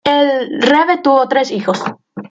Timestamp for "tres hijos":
1.29-1.79